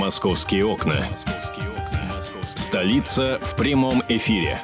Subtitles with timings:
[0.00, 1.06] Московские окна.
[2.56, 4.62] Столица в прямом эфире.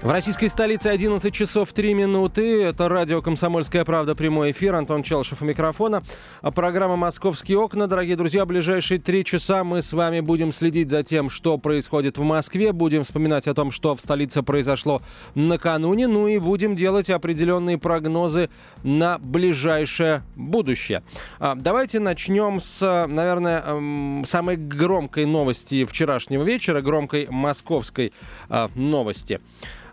[0.00, 2.62] В российской столице 11 часов 3 минуты.
[2.62, 4.14] Это радио «Комсомольская правда».
[4.14, 4.76] Прямой эфир.
[4.76, 6.04] Антон Челшев у микрофона.
[6.40, 7.88] А программа «Московские окна».
[7.88, 12.22] Дорогие друзья, ближайшие три часа мы с вами будем следить за тем, что происходит в
[12.22, 12.72] Москве.
[12.72, 15.02] Будем вспоминать о том, что в столице произошло
[15.34, 16.06] накануне.
[16.06, 18.50] Ну и будем делать определенные прогнозы
[18.84, 21.02] на ближайшее будущее.
[21.40, 26.82] А, давайте начнем с, наверное, эм, самой громкой новости вчерашнего вечера.
[26.82, 28.12] Громкой московской
[28.48, 29.40] а, новости.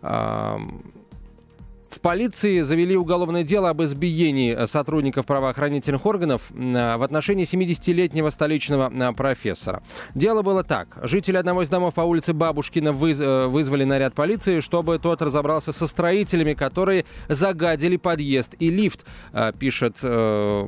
[0.05, 1.04] Um, В
[2.05, 9.13] полиции завели уголовное дело об избиении сотрудников правоохранительных органов а, в отношении 70-летнего столичного а,
[9.13, 9.81] профессора.
[10.13, 10.99] Дело было так.
[11.01, 15.71] Жители одного из домов по улице Бабушкина выз э, вызвали наряд полиции, чтобы тот разобрался
[15.71, 19.03] со строителями, которые загадили подъезд и лифт,
[19.33, 20.67] а, пишет э,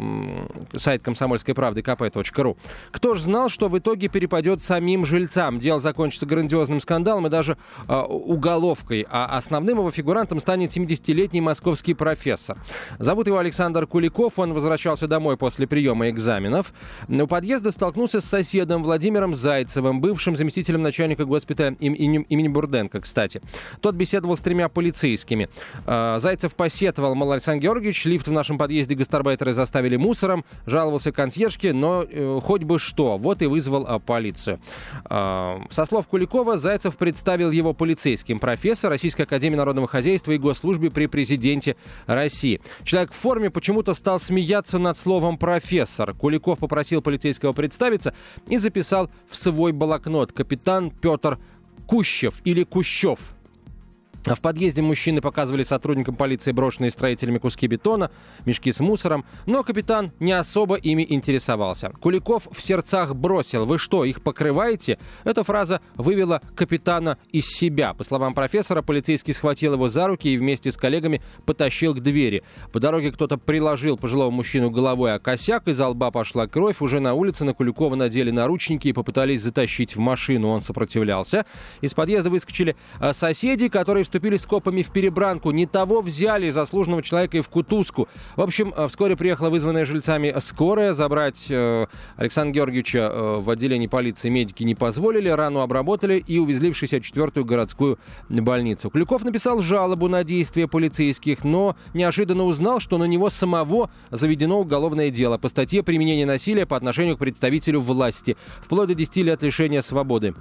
[0.75, 2.57] сайт комсомольской правды kp.ru.
[2.89, 5.59] Кто же знал, что в итоге перепадет самим жильцам?
[5.59, 11.41] Дело закончится грандиозным скандалом и даже э, уголовкой, а основным его фигурантом станет 70-летний 18-летний
[11.41, 12.57] московский профессор.
[12.99, 14.39] Зовут его Александр Куликов.
[14.39, 16.73] Он возвращался домой после приема экзаменов.
[17.09, 23.01] У подъезда столкнулся с соседом Владимиром Зайцевым, бывшим заместителем начальника госпиталя им, им, имени Бурденко,
[23.01, 23.41] кстати.
[23.81, 25.49] Тот беседовал с тремя полицейскими.
[25.85, 31.73] А, Зайцев посетовал, мол, Александр Георгиевич, лифт в нашем подъезде гастарбайтеры заставили мусором, жаловался консьержке,
[31.73, 34.59] но э, хоть бы что, вот и вызвал а, полицию.
[35.05, 38.39] А, со слов Куликова, Зайцев представил его полицейским.
[38.39, 42.59] Профессор Российской Академии Народного Хозяйства и Госслужбе при президенте России.
[42.83, 46.13] Человек в форме почему-то стал смеяться над словом «профессор».
[46.13, 48.13] Куликов попросил полицейского представиться
[48.47, 51.39] и записал в свой блокнот «Капитан Петр
[51.87, 53.17] Кущев» или «Кущев».
[54.29, 58.11] А в подъезде мужчины показывали сотрудникам полиции брошенные строителями куски бетона,
[58.45, 61.91] мешки с мусором, но капитан не особо ими интересовался.
[62.01, 67.93] Куликов в сердцах бросил «Вы что, их покрываете?» Эта фраза вывела капитана из себя.
[67.93, 72.43] По словам профессора, полицейский схватил его за руки и вместе с коллегами потащил к двери.
[72.73, 76.81] По дороге кто-то приложил пожилого мужчину головой о косяк, из лба пошла кровь.
[76.81, 80.49] Уже на улице на Куликова надели наручники и попытались затащить в машину.
[80.49, 81.45] Он сопротивлялся.
[81.79, 85.51] Из подъезда выскочили а, соседи, которые вступили вступили с копами в перебранку.
[85.51, 88.07] Не того взяли заслуженного человека и в кутузку.
[88.35, 90.93] В общем, э, вскоре приехала вызванная жильцами скорая.
[90.93, 91.85] Забрать э,
[92.15, 95.29] Александра Георгиевича э, в отделении полиции медики не позволили.
[95.29, 98.89] Рану обработали и увезли в 64-ю городскую больницу.
[98.89, 105.11] Клюков написал жалобу на действия полицейских, но неожиданно узнал, что на него самого заведено уголовное
[105.11, 109.83] дело по статье «Применение насилия по отношению к представителю власти» вплоть до 10 лет лишения
[109.83, 110.33] свободы.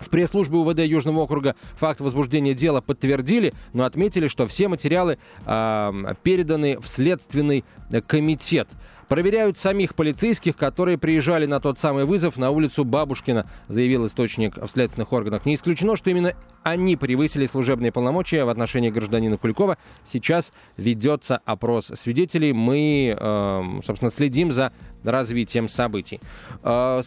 [0.00, 5.92] В пресс-службе УВД Южного округа факт возбуждения дела подтвердили, но отметили, что все материалы э,
[6.22, 7.64] переданы в Следственный
[8.06, 8.68] комитет.
[9.08, 14.68] Проверяют самих полицейских, которые приезжали на тот самый вызов на улицу Бабушкина, заявил источник в
[14.68, 15.46] следственных органах.
[15.46, 19.78] Не исключено, что именно они превысили служебные полномочия в отношении гражданина Куликова.
[20.04, 22.52] Сейчас ведется опрос свидетелей.
[22.52, 24.72] Мы, э, собственно, следим за
[25.02, 26.20] развитием событий.
[26.62, 27.00] Э,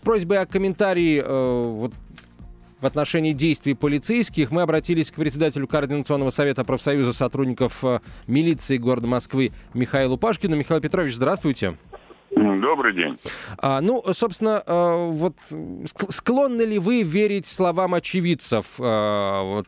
[0.00, 1.92] просьбой о комментарии э, вот,
[2.80, 9.06] в отношении действий полицейских мы обратились к председателю Координационного совета профсоюза сотрудников э, милиции города
[9.06, 10.56] Москвы Михаилу Пашкину.
[10.56, 11.76] Михаил Петрович, здравствуйте.
[12.34, 13.18] Добрый день.
[13.58, 15.34] А, ну, собственно, а, вот
[16.08, 18.76] склонны ли вы верить словам очевидцев?
[18.78, 19.62] А,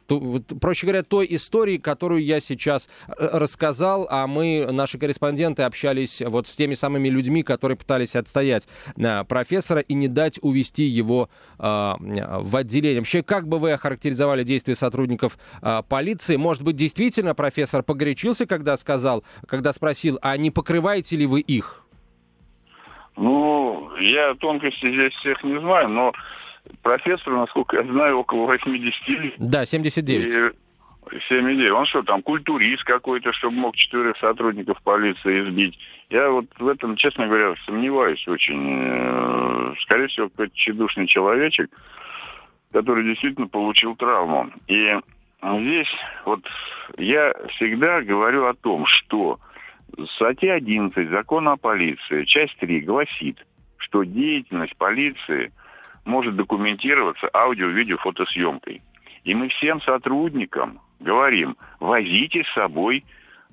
[0.61, 6.47] проще говоря, той истории, которую я сейчас э, рассказал, а мы, наши корреспонденты, общались вот
[6.47, 11.29] с теми самыми людьми, которые пытались отстоять а, профессора и не дать увести его
[11.59, 13.01] в отделение.
[13.01, 15.39] Вообще, как бы вы охарактеризовали действия сотрудников
[15.89, 16.37] полиции?
[16.37, 21.82] Может быть, действительно профессор погорячился, когда сказал, когда спросил, а не покрываете ли вы их?
[23.23, 26.13] Ну, я тонкости здесь всех не знаю, но
[26.83, 29.35] профессор, насколько я знаю, около 80 лет.
[29.39, 30.35] Да, 79.
[30.35, 31.71] И 79.
[31.71, 35.79] Он что, там, культурист какой-то, чтобы мог четырех сотрудников полиции избить.
[36.11, 38.89] Я вот в этом, честно говоря, сомневаюсь очень.
[38.91, 41.71] Э, скорее всего, какой-то тщедушный человечек,
[42.73, 44.51] который действительно получил травму.
[44.67, 44.99] И
[45.45, 45.95] здесь
[46.25, 46.41] вот
[46.99, 49.39] я всегда говорю о том, что
[50.17, 53.45] Статья 11 Закона о полиции, часть 3 гласит,
[53.77, 55.53] что деятельность полиции
[56.05, 58.83] может документироваться аудио-видео фотосъемкой.
[59.25, 63.05] И мы всем сотрудникам говорим, возите с собой,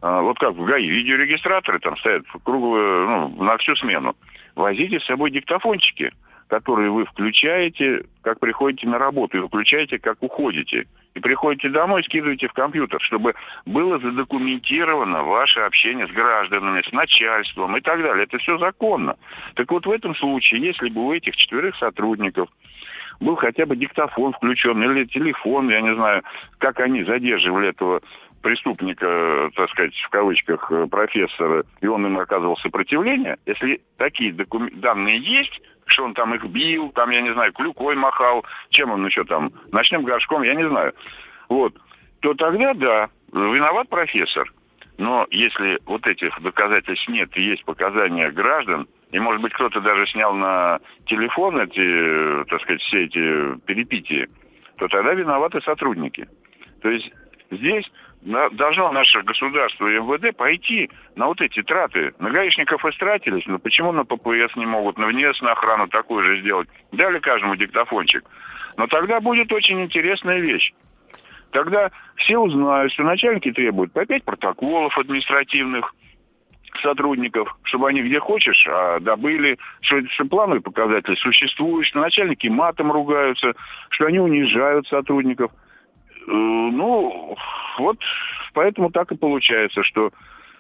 [0.01, 4.15] э, вот как в ГАИ, видеорегистраторы там стоят круглую, ну, на всю смену,
[4.55, 6.11] возите с собой диктофончики,
[6.49, 10.87] которые вы включаете, как приходите на работу, и выключаете, как уходите.
[11.13, 13.35] И приходите домой, скидываете в компьютер, чтобы
[13.65, 18.23] было задокументировано ваше общение с гражданами, с начальством и так далее.
[18.23, 19.15] Это все законно.
[19.53, 22.49] Так вот в этом случае, если бы у этих четверых сотрудников
[23.19, 26.23] был хотя бы диктофон включен или телефон, я не знаю,
[26.57, 28.01] как они задерживали этого
[28.41, 34.69] преступника, так сказать, в кавычках, профессора, и он им оказывал сопротивление, если такие докум...
[34.79, 39.05] данные есть, что он там их бил, там, я не знаю, клюкой махал, чем он
[39.05, 40.93] еще там, ночным горшком, я не знаю.
[41.47, 41.73] Вот.
[42.21, 44.51] То тогда, да, виноват профессор.
[44.97, 50.05] Но если вот этих доказательств нет и есть показания граждан, и, может быть, кто-то даже
[50.07, 54.27] снял на телефон эти, так сказать, все эти перепития,
[54.77, 56.27] то тогда виноваты сотрудники.
[56.81, 57.11] То есть
[57.49, 57.89] здесь
[58.21, 62.13] должно наше государство и МВД пойти на вот эти траты.
[62.19, 66.67] На гаишников истратились, но почему на ППС не могут, на внешнюю охрану такую же сделать?
[66.91, 68.23] Дали каждому диктофончик.
[68.77, 70.73] Но тогда будет очень интересная вещь.
[71.51, 75.95] Тогда все узнают, что начальники требуют по пять протоколов административных,
[76.83, 82.91] сотрудников, чтобы они где хочешь а добыли, что, что плановые показатели существуют, что начальники матом
[82.91, 83.53] ругаются,
[83.89, 85.51] что они унижают сотрудников–
[86.27, 87.35] ну,
[87.79, 87.97] вот
[88.53, 90.11] поэтому так и получается, что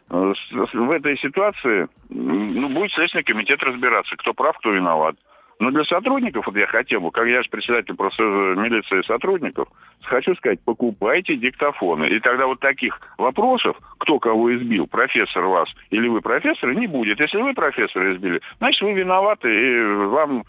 [0.09, 0.33] э,
[0.73, 5.15] в этой ситуации ну, будет Следственный комитет разбираться, кто прав, кто виноват.
[5.59, 9.67] Но для сотрудников, вот я хотел бы, как я же председатель профсоюза милиции сотрудников,
[10.03, 12.05] хочу сказать, покупайте диктофоны.
[12.05, 17.19] И тогда вот таких вопросов, кто кого избил, профессор вас или вы профессор, не будет.
[17.19, 20.45] Если вы профессора избили, значит вы виноваты и вам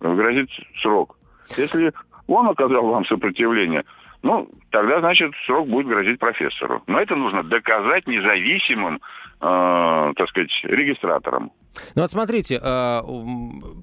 [0.00, 0.50] грозит
[0.82, 1.16] срок.
[1.56, 1.92] Если
[2.26, 3.84] он оказал вам сопротивление,
[4.22, 6.82] ну, тогда, значит, срок будет грозить профессору.
[6.86, 8.96] Но это нужно доказать независимым,
[9.40, 11.50] э, так сказать, регистраторам.
[11.94, 13.02] Ну вот смотрите, э,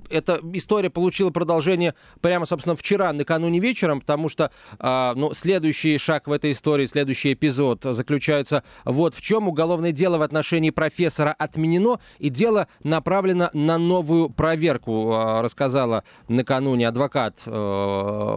[0.09, 6.27] эта история получила продолжение прямо, собственно, вчера, накануне вечером, потому что э, ну, следующий шаг
[6.27, 9.47] в этой истории, следующий эпизод заключается вот в чем.
[9.47, 16.88] Уголовное дело в отношении профессора отменено, и дело направлено на новую проверку, э, рассказала накануне
[16.88, 17.39] адвокат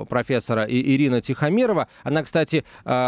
[0.09, 1.89] профессора Ирина Тихомирова.
[2.03, 2.65] Она, кстати,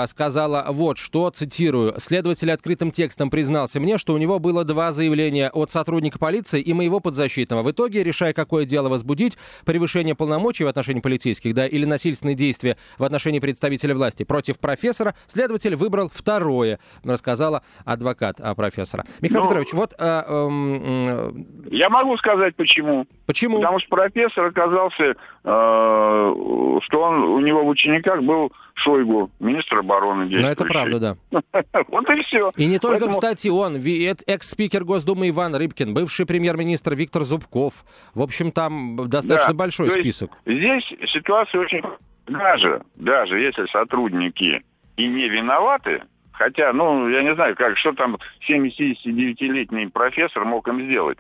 [0.06, 5.50] сказала вот что, цитирую, «Следователь открытым текстом признался мне, что у него было два заявления
[5.50, 7.63] от сотрудника полиции, полиции и моего подзащитного.
[7.63, 12.77] В итоге, решая, какое дело возбудить, превышение полномочий в отношении полицейских, да, или насильственные действия
[12.99, 19.05] в отношении представителя власти против профессора, следователь выбрал второе, рассказала адвокат а, профессора.
[19.21, 19.45] Михаил Но...
[19.45, 19.95] Ну, Петрович, вот...
[19.97, 21.33] А, а,
[21.71, 23.07] Я могу сказать, почему.
[23.27, 23.59] Почему?
[23.59, 25.15] Потому что профессор оказался, э,
[25.45, 30.47] что он у него в учениках был Шойгу, министр обороны действующий.
[30.47, 30.99] Ну, это правда,
[31.31, 31.43] да.
[31.88, 32.50] Вот и все.
[32.56, 37.85] И не только, кстати, он, экс-спикер Госдумы Иван Рыбкин, бывший премьер-министр Виктор Зубков.
[38.15, 40.32] В общем, там достаточно большой список.
[40.44, 41.82] Здесь ситуация очень...
[42.26, 44.62] Даже, даже если сотрудники
[44.97, 48.17] и не виноваты, хотя, ну, я не знаю, как, что там
[48.49, 51.19] 79-летний профессор мог им сделать.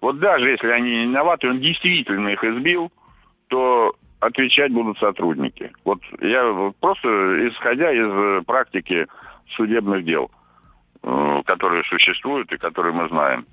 [0.00, 2.90] Вот даже если они не виноваты, он действительно их избил,
[3.48, 3.94] то
[4.26, 5.72] отвечать будут сотрудники.
[5.84, 7.08] Вот я просто
[7.48, 9.06] исходя из э, практики
[9.56, 10.30] судебных дел,
[11.02, 13.46] э, которые существуют и которые мы знаем.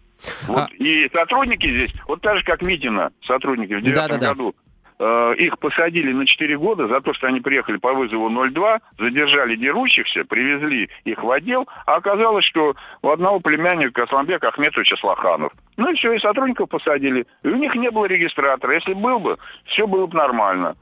[0.47, 0.57] Вот.
[0.57, 0.67] А...
[0.77, 4.72] И сотрудники здесь, вот так же, как Митина, сотрудники в 2009 году, Э,
[5.37, 10.23] их посадили на 4 года за то, что они приехали по вызову 02, задержали дерущихся,
[10.23, 15.51] привезли их в отдел, а оказалось, что у одного племянника Асламбек Ахметовича Слаханов.
[15.77, 17.25] Ну и все, и сотрудников посадили.
[17.43, 18.75] И у них не было регистратора.
[18.75, 20.75] Если был бы, все было бы нормально.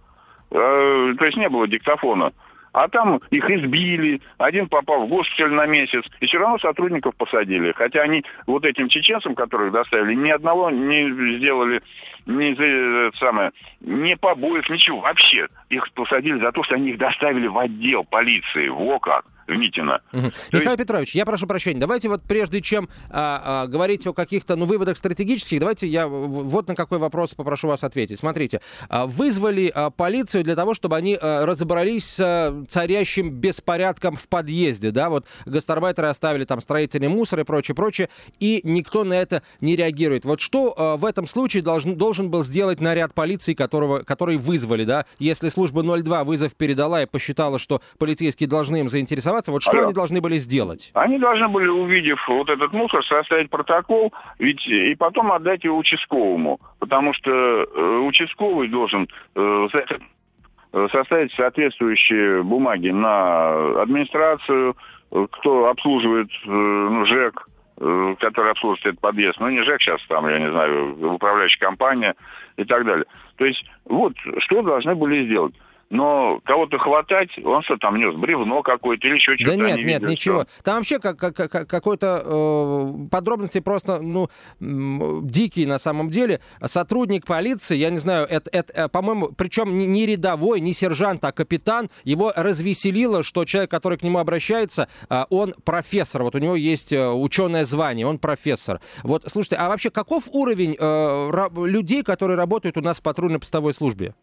[0.52, 2.34] Э, то есть не было диктофона.
[2.74, 7.74] А там их избили, один попал в госпиталь на месяц, и все равно сотрудников посадили.
[7.74, 11.82] Хотя они вот этим чеченцам, которых доставили, ни одного не сделали,
[12.26, 13.52] ни, э, самое,
[13.82, 15.02] не побоев, ничего.
[15.02, 18.70] Вообще их посадили за то, что они их доставили в отдел полиции.
[18.70, 20.02] Во как в Митино.
[20.14, 20.32] Угу.
[20.54, 20.78] Михаил есть...
[20.78, 24.98] Петрович, я прошу прощения, давайте вот прежде чем а, а, говорить о каких-то ну, выводах
[24.98, 28.20] стратегических, давайте я вот на какой вопрос попрошу вас ответить.
[28.20, 34.16] Смотрите, а, вызвали а, полицию для того, чтобы они а, разобрались с а, царящим беспорядком
[34.16, 39.14] в подъезде, да, вот гастарбайтеры оставили там строительный мусор и прочее, прочее, и никто на
[39.14, 40.26] это не реагирует.
[40.26, 44.86] Вот что а, в этом случае должен, должен был сделать наряд полиции, которого, который вызвали,
[44.86, 49.52] да, если служба 02 вызов передала и посчитала, что полицейские должны им заинтересоваться, ситуация.
[49.54, 49.84] Вот что Алло.
[49.86, 50.92] они должны были сделать?
[50.94, 56.60] Они должны были, увидев вот этот мусор, составить протокол, ведь и потом отдать его участковому,
[56.80, 64.76] потому что э, участковый должен э, э, составить соответствующие бумаги на администрацию,
[65.12, 69.40] э, кто обслуживает э, ну, ЖЭК, э, который обслуживает этот подъезд.
[69.40, 72.16] Ну, не ЖЭК сейчас там, я не знаю, управляющая компания
[72.58, 73.06] и так далее.
[73.38, 75.56] То есть вот что должны были сделать
[75.92, 79.58] но кого-то хватать, он что там нес, бревно какое-то или еще что-то.
[79.58, 80.44] Да нет, нет, ничего.
[80.44, 80.64] Что...
[80.64, 84.30] Там вообще как, как, как, какой-то э, подробности просто, ну,
[84.60, 86.40] дикие на самом деле.
[86.64, 91.26] Сотрудник полиции, я не знаю, это, это э, по-моему, причем не, не рядовой, не сержант,
[91.26, 96.40] а капитан, его развеселило, что человек, который к нему обращается, э, он профессор, вот у
[96.40, 98.80] него есть э, ученое звание, он профессор.
[99.04, 104.14] Вот, слушайте, а вообще каков уровень э, людей, которые работают у нас в патрульно-постовой службе?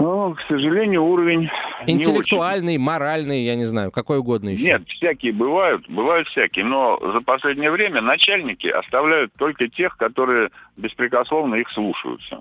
[0.00, 1.50] Ну, к сожалению, уровень
[1.86, 4.64] Интеллектуальный, моральный, я не знаю, какой угодно еще.
[4.64, 11.56] Нет, всякие бывают, бывают всякие, но за последнее время начальники оставляют только тех, которые беспрекословно
[11.56, 12.40] их слушаются.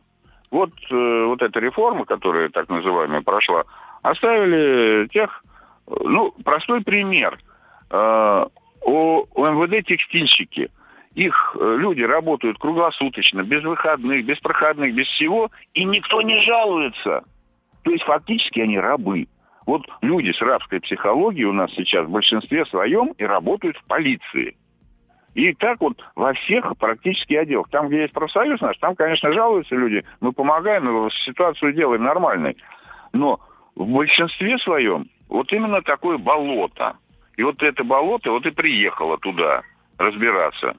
[0.51, 3.65] Вот, э, вот эта реформа, которая так называемая прошла,
[4.01, 5.43] оставили тех,
[5.85, 7.37] ну, простой пример.
[7.91, 8.45] Э,
[8.81, 10.71] у, у МВД текстильщики–
[11.15, 17.23] их э, люди работают круглосуточно, без выходных, без проходных, без всего, и никто не жалуется.
[17.83, 19.27] То есть фактически они рабы.
[19.65, 24.55] Вот люди с рабской психологией у нас сейчас в большинстве своем и работают в полиции.
[25.35, 27.69] И так вот во всех практически отделах.
[27.69, 30.03] Там, где есть профсоюз наш, там, конечно, жалуются люди.
[30.21, 32.57] Мы помогаем, ситуацию делаем нормальной.
[33.13, 33.39] Но
[33.75, 36.97] в большинстве своем вот именно такое болото.
[37.37, 39.61] И вот это болото вот и приехало туда
[39.97, 40.75] разбираться.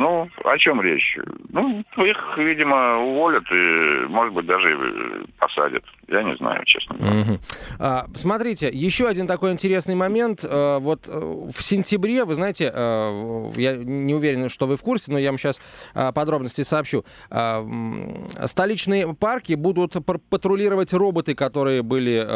[0.00, 1.18] Ну, о чем речь?
[1.50, 5.84] Ну, их, видимо, уволят и, может быть, даже и посадят.
[6.08, 7.20] Я не знаю, честно говоря.
[7.20, 7.38] Угу.
[7.80, 10.40] А, смотрите, еще один такой интересный момент.
[10.42, 15.18] А, вот э, в сентябре, вы знаете, я не уверен, что вы в курсе, но
[15.18, 15.60] я вам сейчас
[16.14, 17.04] подробности сообщу.
[18.46, 19.96] Столичные парки будут
[20.30, 22.26] патрулировать роботы, которые были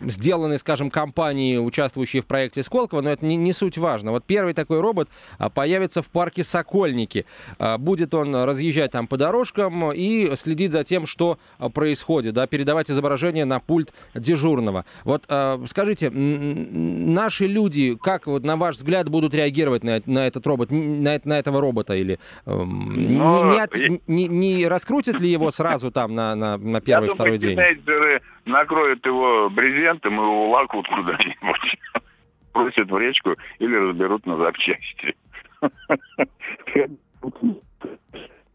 [0.00, 4.12] сделаны, скажем, компанией, участвующей в проекте Сколково, но это не, не суть важно.
[4.12, 5.08] Вот первый такой робот
[5.54, 7.26] появится в парке Сокольники.
[7.58, 12.46] А, будет он разъезжать там по дорожкам и следить за тем, что а, происходит, да,
[12.46, 14.84] передавать изображение на пульт дежурного.
[15.04, 20.46] Вот а, скажите, наши люди, как вот на ваш взгляд будут реагировать на, на этот
[20.46, 23.52] робот, на, на этого робота или эм, Но...
[23.52, 23.74] не, от,
[24.06, 28.20] не, не раскрутят ли его сразу там на, на, на первый, Я второй думаю, день?
[28.44, 31.78] накроют его брезентом и уволокут куда-нибудь
[32.54, 35.14] бросят в речку или разберут на запчасти.
[36.64, 36.88] che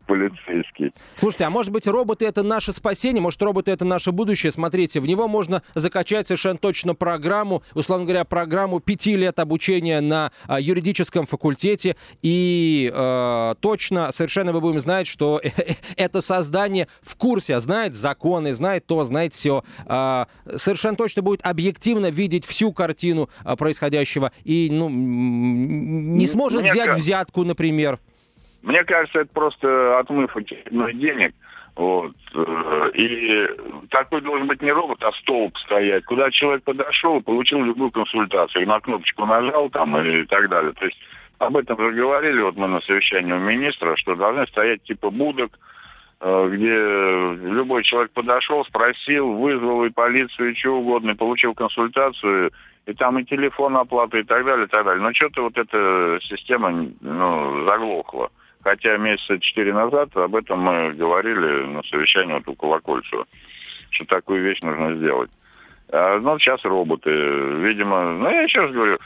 [0.09, 0.91] полицейский.
[1.15, 4.51] Слушайте, а может быть роботы это наше спасение, может роботы это наше будущее?
[4.51, 10.31] Смотрите, в него можно закачать совершенно точно программу, условно говоря, программу пяти лет обучения на
[10.47, 15.39] а, юридическом факультете, и э, точно, совершенно мы будем знать, что
[15.95, 20.25] это создание в курсе, знает законы, знает то, знает все, э,
[20.55, 26.95] совершенно точно будет объективно видеть всю картину э, происходящего и ну, не сможет Мне взять
[26.95, 27.99] взятку, например.
[28.61, 31.33] Мне кажется, это просто отмыв очередной денег.
[31.75, 32.11] Вот.
[32.35, 33.47] Э, и
[33.89, 38.81] такой должен быть не робот, а столб стоять, куда человек подошел, получил любую консультацию, на
[38.81, 40.73] кнопочку нажал там и так далее.
[40.73, 40.97] То есть
[41.37, 45.57] об этом же говорили вот мы на совещании у министра, что должны стоять типа будок,
[46.19, 52.51] э, где любой человек подошел, спросил, вызвал и полицию, и что угодно, и получил консультацию,
[52.87, 55.01] и там и телефон оплата, и так далее, и так далее.
[55.01, 58.31] Но что-то вот эта система ну, заглохла.
[58.63, 63.25] Хотя месяца четыре назад об этом мы говорили на совещании вот у Колокольцева,
[63.91, 65.31] что такую вещь нужно сделать.
[65.91, 68.99] А, ну, сейчас роботы, видимо, ну, я еще раз говорю,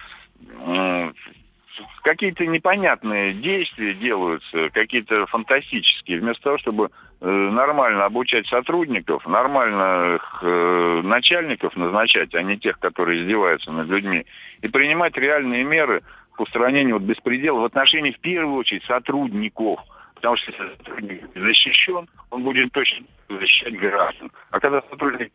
[2.03, 6.89] какие-то непонятные действия делаются, какие-то фантастические, вместо того, чтобы
[7.21, 14.25] э, нормально обучать сотрудников, нормальных э, начальников назначать, а не тех, которые издеваются над людьми,
[14.61, 16.01] и принимать реальные меры–
[16.35, 19.79] к устранению вот беспредела в отношении, в первую очередь, сотрудников.
[20.15, 24.31] Потому что если сотрудник защищен, он будет точно защищать граждан.
[24.51, 25.31] А когда сотрудник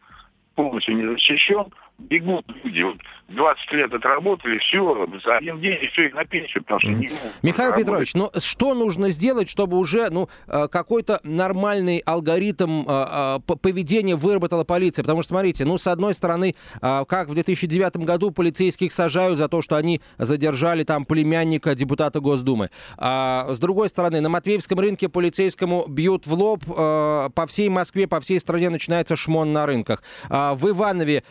[0.58, 1.66] полностью не защищен,
[1.98, 2.82] бегут люди.
[2.82, 2.96] Вот
[3.28, 7.10] 20 лет отработали, все, за один день, и все, их на пенсию, потому что не
[7.42, 7.86] Михаил работать.
[7.86, 14.16] Петрович, ну что нужно сделать, чтобы уже ну, э, какой-то нормальный алгоритм э, э, поведения
[14.16, 15.02] выработала полиция?
[15.02, 19.60] Потому что, смотрите, ну, с одной стороны, как в 2009 году полицейских сажают за то,
[19.60, 22.70] что они задержали там племянника депутата Госдумы.
[22.96, 26.64] А с другой стороны, на Матвеевском рынке полицейскому бьют в лоб.
[26.64, 30.02] По всей Москве, по всей стране начинается шмон на рынках.
[30.30, 31.22] А в Иванове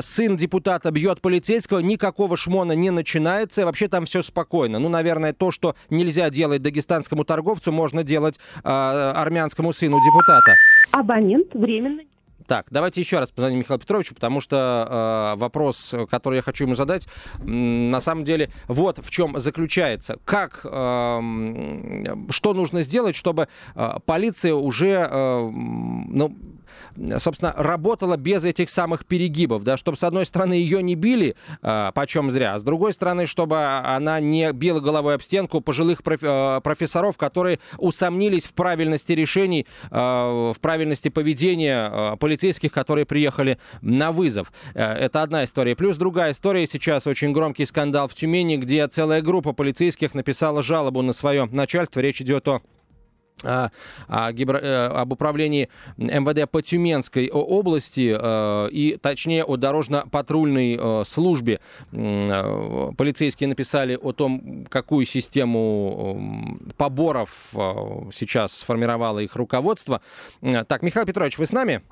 [0.00, 4.78] сын депутата бьет полицейского, никакого шмона не начинается, и вообще там все спокойно.
[4.78, 10.56] Ну, наверное, то, что нельзя делать дагестанскому торговцу, можно делать э, армянскому сыну депутата.
[10.92, 12.02] Абонент временно
[12.46, 16.74] Так, давайте еще раз позвоним Михаилу Петровичу, потому что э, вопрос, который я хочу ему
[16.74, 17.06] задать,
[17.38, 20.18] на самом деле вот в чем заключается.
[20.24, 21.20] Как, э,
[22.30, 26.36] что нужно сделать, чтобы э, полиция уже, э, ну,
[27.18, 31.90] собственно, работала без этих самых перегибов, да, чтобы, с одной стороны, ее не били, э,
[31.94, 36.20] почем зря, а с другой стороны, чтобы она не била головой об стенку пожилых проф,
[36.22, 43.58] э, профессоров, которые усомнились в правильности решений, э, в правильности поведения э, полицейских, которые приехали
[43.80, 44.52] на вызов.
[44.74, 45.76] Э, это одна история.
[45.76, 46.66] Плюс другая история.
[46.66, 52.00] Сейчас очень громкий скандал в Тюмени, где целая группа полицейских написала жалобу на свое начальство.
[52.00, 52.62] Речь идет о
[53.42, 53.70] о,
[54.08, 61.04] о гибро, э, об управлении МВД по Тюменской области э, и, точнее, о дорожно-патрульной э,
[61.06, 61.60] службе.
[61.90, 67.50] Полицейские написали о том, какую систему поборов
[68.12, 70.00] сейчас сформировало их руководство.
[70.40, 71.82] Так, Михаил Петрович, вы с нами?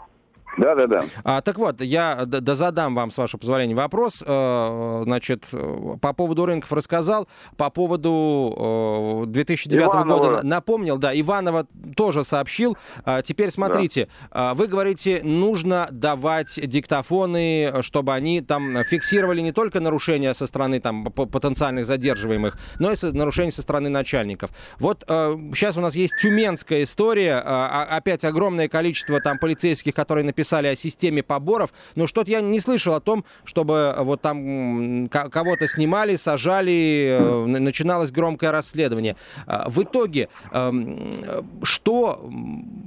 [0.59, 1.05] Да, да, да.
[1.25, 4.23] А, так вот, я да, задам вам, с вашего позволения, вопрос.
[4.27, 5.45] Э, значит,
[6.01, 10.19] по поводу рынков рассказал, по поводу 2009 Иванова.
[10.19, 11.67] года напомнил, да, Иванова
[11.97, 12.77] тоже сообщил.
[13.05, 14.55] А, теперь смотрите, да.
[14.55, 21.05] вы говорите, нужно давать диктофоны, чтобы они там фиксировали не только нарушения со стороны там
[21.05, 24.51] потенциальных задерживаемых, но и нарушения со стороны начальников.
[24.79, 30.50] Вот сейчас у нас есть тюменская история, а, опять огромное количество там полицейских, которые написали
[30.51, 35.69] писали о системе поборов, но что-то я не слышал о том, чтобы вот там кого-то
[35.69, 39.15] снимали, сажали, э, начиналось громкое расследование.
[39.47, 41.15] А, в итоге, эм,
[41.63, 42.29] что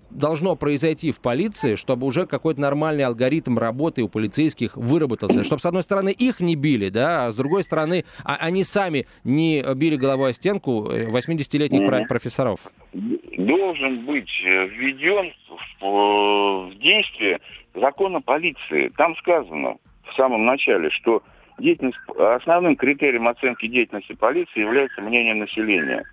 [0.10, 5.46] должно произойти в полиции, чтобы уже какой-то нормальный алгоритм работы у полицейских выработался?
[5.46, 9.08] Чтобы, с одной стороны, их не били, да, а с другой стороны, а они сами
[9.24, 12.60] не били головой о стенку 80-летних э, профессоров?
[12.94, 15.34] Должен быть э, введен
[15.80, 17.40] в, в действие
[17.74, 18.90] закон о полиции.
[18.98, 21.24] Там сказано в самом начале, что
[21.58, 26.04] деятельность, основным критерием оценки деятельности полиции является мнение населения.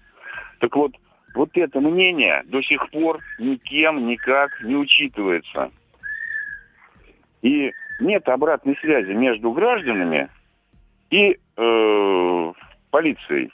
[0.61, 0.93] Так вот,
[1.35, 5.71] вот это мнение до сих пор никем никак не учитывается.
[7.43, 10.29] И нет обратной связи между гражданами
[11.11, 12.53] и э,
[12.91, 13.53] полицией.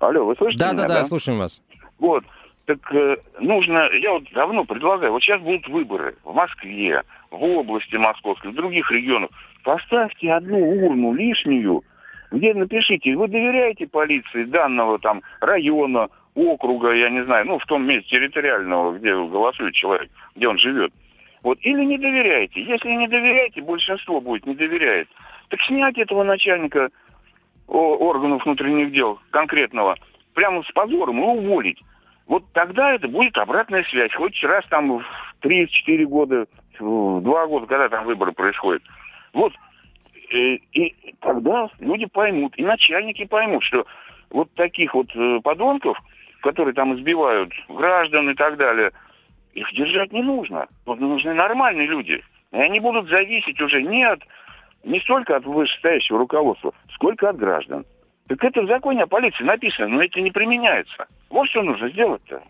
[0.00, 0.82] Алло, вы слышите да, меня?
[0.82, 1.62] Да, да, да, слушаем вас.
[1.98, 2.24] Вот.
[2.66, 7.96] Так э, нужно, я вот давно предлагаю, вот сейчас будут выборы в Москве, в области
[7.96, 9.30] Московской, в других регионах.
[9.62, 11.82] Поставьте одну урну лишнюю,
[12.30, 17.86] где напишите, вы доверяете полиции данного там района, округа, я не знаю, ну, в том
[17.86, 20.92] месте территориального, где голосует человек, где он живет.
[21.42, 22.62] Вот, или не доверяете.
[22.62, 25.08] Если не доверяете, большинство будет не доверяет.
[25.50, 26.88] Так снять этого начальника
[27.66, 29.96] органов внутренних дел конкретного
[30.32, 31.80] прямо с позором и уволить.
[32.26, 34.12] Вот тогда это будет обратная связь.
[34.14, 35.04] Хоть раз там в
[35.42, 36.46] 3-4 года,
[36.78, 38.82] в 2 года, когда там выборы происходят.
[39.32, 39.52] Вот.
[40.30, 43.86] И, э, и тогда люди поймут, и начальники поймут, что
[44.30, 45.98] вот таких вот э, подонков,
[46.40, 48.92] которые там избивают граждан и так далее,
[49.52, 50.66] их держать не нужно.
[50.86, 52.22] Вот нужны нормальные люди.
[52.52, 54.20] И они будут зависеть уже не от
[54.84, 57.86] не столько от вышестоящего руководства, сколько от граждан.
[58.28, 61.06] Так это в законе о полиции написано, но это не применяется.
[61.34, 62.40] Вот что нужно сделать-то.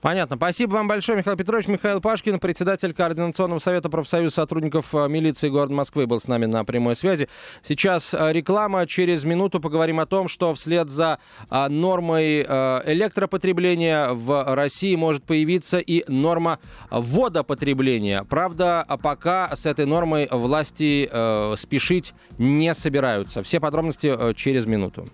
[0.00, 0.36] Понятно.
[0.36, 1.66] Спасибо вам большое, Михаил Петрович.
[1.66, 6.64] Михаил Пашкин, председатель Координационного совета профсоюза сотрудников э, милиции города Москвы, был с нами на
[6.64, 7.28] прямой связи.
[7.60, 8.86] Сейчас э, реклама.
[8.86, 11.18] Через минуту поговорим о том, что вслед за
[11.50, 18.22] э, нормой электропотребления в России может появиться и норма водопотребления.
[18.22, 21.10] Правда, пока с этой нормой власти
[21.56, 23.42] спешить не собираются.
[23.42, 25.04] Все подробности через минуту.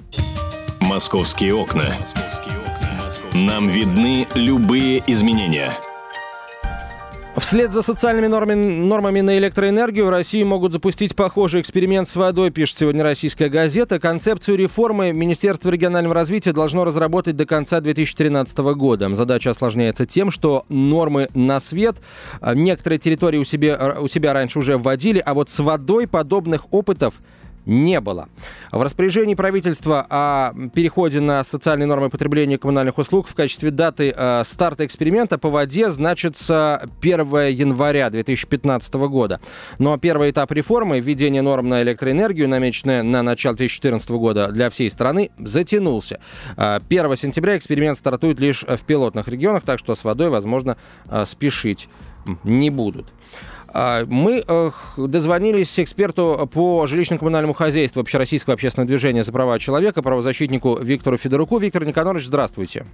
[0.81, 1.95] Московские окна.
[3.35, 5.73] Нам видны любые изменения.
[7.37, 12.53] Вслед за социальными нормами, нормами на электроэнергию в России могут запустить похожий эксперимент с водой,
[12.53, 13.99] пишет сегодня российская газета.
[13.99, 19.13] Концепцию реформы Министерство регионального развития должно разработать до конца 2013 года.
[19.17, 21.97] Задача осложняется тем, что нормы на свет
[22.41, 26.73] а, некоторые территории у себя, у себя раньше уже вводили, а вот с водой подобных
[26.73, 27.15] опытов–
[27.67, 28.29] не было.
[28.71, 34.43] В распоряжении правительства о переходе на социальные нормы потребления коммунальных услуг в качестве даты э,
[34.45, 39.41] старта эксперимента по воде значится 1 января 2015 года.
[39.79, 44.91] Но первый этап реформы, введение норм на электроэнергию, намеченное на начало 2014 года для всей
[44.91, 46.21] страны, затянулся.
[46.57, 50.77] 1 э, сентября эксперимент стартует лишь в пилотных регионах, так что с водой, возможно,
[51.09, 51.89] э, спешить
[52.45, 53.13] не будут.
[53.77, 54.45] А, мы
[54.97, 61.59] дозвонились эксперту по жилищно-коммунальному хозяйству Общероссийского общественного движения за права человека, правозащитнику Виктору Федоруку.
[61.59, 62.87] Виктор Никонорович, здравствуйте.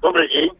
[0.00, 0.50] Добрый день.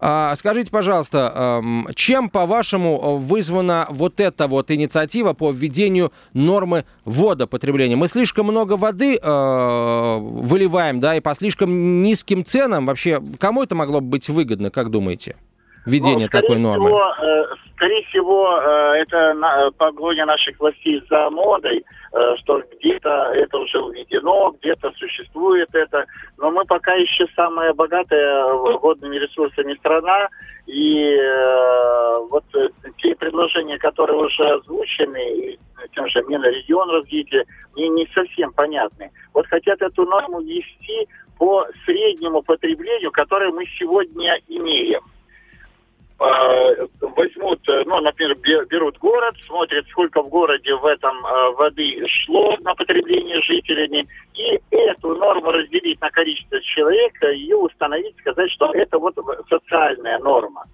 [0.00, 1.62] А, скажите, пожалуйста,
[1.94, 7.96] чем, по-вашему, вызвана вот эта вот инициатива по введению нормы водопотребления?
[7.96, 12.84] Мы слишком много воды э, выливаем, да, и по слишком низким ценам.
[12.84, 15.36] Вообще, кому это могло бы быть выгодно, как думаете?
[15.86, 16.88] Введение ну, такой нормы.
[16.88, 17.44] Всего, э,
[17.76, 23.78] скорее всего, э, это на, погоня наших властей за модой, э, что где-то это уже
[23.78, 26.04] введено, где-то существует это.
[26.38, 30.28] Но мы пока еще самая богатая водными ресурсами страна,
[30.66, 32.44] и э, вот
[32.98, 35.58] те предложения, которые уже озвучены,
[35.94, 37.44] тем же Минрегион развития,
[37.76, 39.12] мне не совсем понятны.
[39.32, 45.02] Вот хотят эту норму ввести по среднему потреблению, которое мы сегодня имеем.
[46.18, 52.02] Э, возьмут, э, ну, например, берут город, смотрят, сколько в городе в этом э, воды
[52.08, 58.72] шло на потребление жителями, и эту норму разделить на количество человек, ее установить, сказать, что
[58.72, 59.14] это вот
[59.50, 60.64] социальная норма.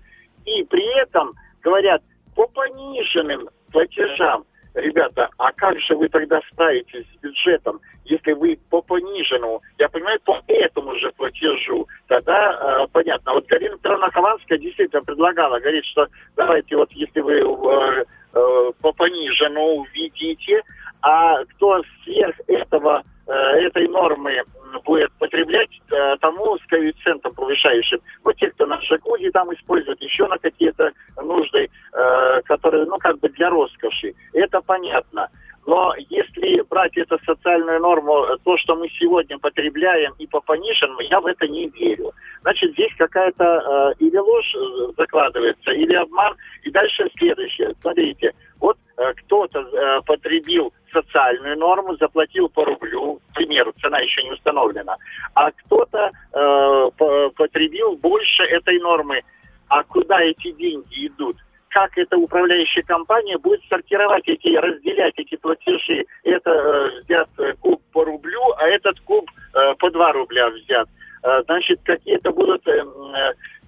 [0.44, 2.02] И при этом говорят,
[2.36, 8.82] по пониженным платежам ребята, а как же вы тогда справитесь с бюджетом, если вы по
[8.82, 13.34] пониженному, я понимаю, по этому же платежу, тогда э, понятно.
[13.34, 16.06] Вот Галина Петровна Хованская действительно предлагала, говорит, что
[16.36, 18.04] давайте вот если вы э,
[18.34, 20.62] э, по пониженному введите,
[21.02, 24.42] а кто сверх этого, э, этой нормы
[24.80, 28.00] будет потреблять э, тому с коэффициентом повышающим.
[28.24, 33.18] Вот те, кто на джакузи там используют, еще на какие-то нужды, э, которые, ну, как
[33.20, 34.14] бы для роскоши.
[34.32, 35.28] Это понятно.
[35.66, 41.20] Но если брать эту социальную норму, то, что мы сегодня потребляем и по пониженному, я
[41.20, 42.12] в это не верю.
[42.40, 46.36] Значит, здесь какая-то э, или ложь э, закладывается, или обман.
[46.64, 47.74] И дальше следующее.
[47.80, 54.32] Смотрите, вот э, кто-то э, потребил социальную норму, заплатил по рублю, примеру, цена еще не
[54.32, 54.96] установлена,
[55.34, 59.22] а кто-то э, потребил больше этой нормы.
[59.68, 61.36] А куда эти деньги идут?
[61.68, 66.04] Как эта управляющая компания будет сортировать эти, разделять эти платежи?
[66.24, 67.28] Это э, взят
[67.60, 70.88] куб по рублю, а этот куб э, по 2 рубля взят.
[71.22, 72.84] Э, значит, какие-то будут э,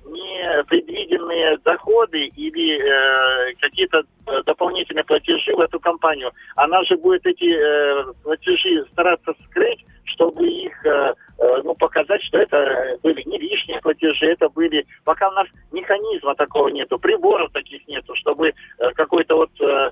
[0.07, 7.55] непредвиденные доходы или э, какие-то э, дополнительные платежи в эту компанию, она же будет эти
[7.55, 13.81] э, платежи стараться скрыть, чтобы их э, э, ну, показать, что это были не лишние
[13.81, 14.87] платежи, это были...
[15.05, 19.91] Пока у нас механизма такого нету, приборов таких нету, чтобы э, какой-то вот э,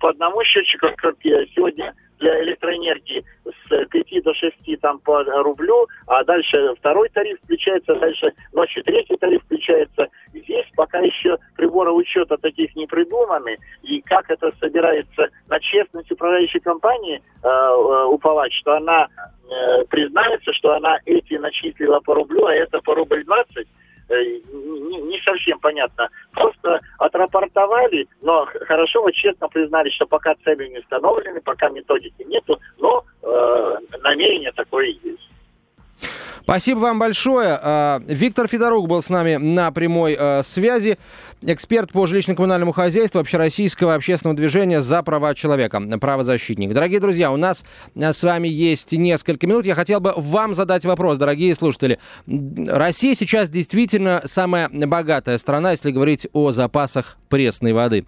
[0.00, 6.24] по одному счетчику, как сегодня для электроэнергии с 5 до 6 там по рублю, а
[6.24, 10.08] дальше второй тариф включается, дальше ночью третий тариф включается.
[10.32, 16.60] Здесь пока еще приборы учета таких не придуманы, и как это собирается на честность управляющей
[16.60, 19.08] компании э, э уповать, что она
[19.50, 25.00] э, признается, что она эти начислила по рублю, а это по рубль 20, Э, не,
[25.02, 26.08] не совсем понятно.
[26.32, 32.58] Просто отрапортовали, но хорошо вы честно признали, что пока цели не установлены, пока методики нету,
[32.78, 35.28] но э, намерение такое есть.
[36.48, 37.58] Спасибо вам большое.
[37.60, 40.98] А, Виктор Федорук был с нами на прямой а, связи.
[41.42, 46.72] Эксперт по жилищно-коммунальному хозяйству общероссийского общественного движения «За права человека», правозащитник.
[46.72, 49.64] Дорогие друзья, у нас а, с вами есть несколько минут.
[49.64, 52.00] Я хотел бы вам задать вопрос, дорогие слушатели.
[52.26, 58.04] Россия сейчас действительно самая богатая страна, если говорить о запасах пресной воды.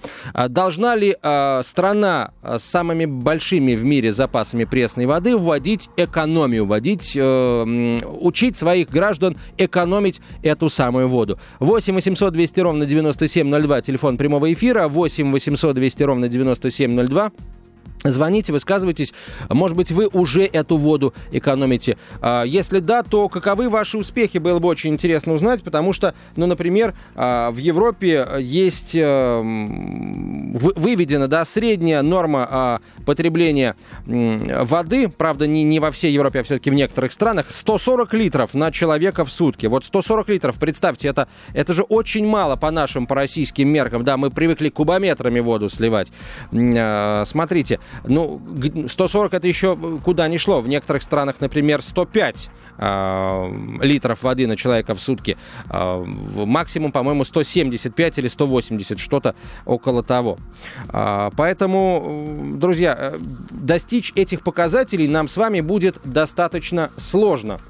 [0.49, 1.17] Должна ли
[1.63, 8.89] страна с самыми большими в мире запасами пресной воды вводить экономию, вводить э, учить своих
[8.89, 11.39] граждан экономить эту самую воду.
[11.59, 12.87] 8 800 200 ровно
[13.29, 17.33] 9702, телефон прямого эфира, 8 800 200 ровно 9702.
[18.03, 19.13] Звоните, высказывайтесь.
[19.51, 21.99] Может быть, вы уже эту воду экономите.
[22.23, 26.47] А, если да, то каковы ваши успехи, было бы очень интересно узнать, потому что, ну,
[26.47, 35.63] например, а, в Европе есть э, выведена да, средняя норма а, потребления воды, правда, не,
[35.63, 39.67] не во всей Европе, а все-таки в некоторых странах, 140 литров на человека в сутки.
[39.67, 44.05] Вот 140 литров, представьте, это, это же очень мало по нашим, по российским меркам.
[44.05, 46.11] Да, мы привыкли кубометрами воду сливать.
[46.51, 48.41] Смотрите, ну,
[48.89, 50.61] 140 это еще куда ни шло.
[50.61, 55.37] В некоторых странах, например, 105 э, литров воды на человека в сутки.
[55.71, 59.35] Э, максимум, по-моему, 175 или 180, что-то
[59.67, 60.39] около того.
[60.93, 63.19] Э, поэтому, друзья, э,
[63.51, 67.61] достичь этих показателей нам с вами будет достаточно сложно.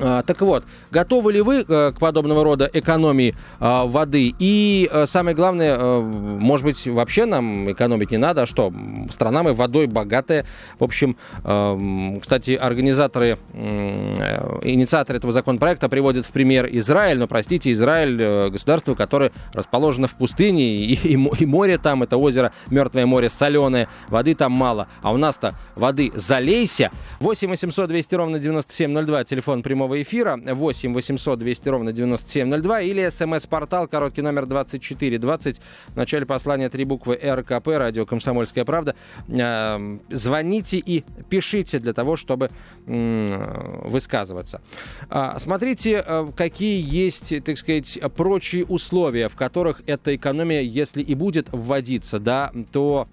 [0.00, 4.34] А, так вот, готовы ли вы э, к подобного рода экономии а, воды?
[4.38, 8.72] И э, самое главное, э, может быть, вообще нам экономить не надо, а что?
[9.10, 10.44] Страна мы водой богатая.
[10.78, 11.16] В общем,
[12.20, 20.06] кстати, организаторы, инициаторы этого законопроекта приводят в пример Израиль, но, простите, Израиль государство, которое расположено
[20.08, 24.88] в пустыне, и море там, это озеро, Мертвое море, соленое, воды там мало.
[25.02, 26.90] А у нас-то воды залейся.
[27.20, 33.08] 8 800 200 ровно 9702, телефон прямого прямого эфира 8 800 200 ровно 9702 или
[33.08, 38.94] смс-портал, короткий номер 2420, в начале послания три буквы РКП, радио «Комсомольская правда».
[39.28, 42.50] Эм, звоните и пишите для того, чтобы
[42.86, 44.60] высказываться.
[45.10, 51.14] А, смотрите, э, какие есть, так сказать, прочие условия, в которых эта экономия, если и
[51.14, 53.08] будет вводиться, да, то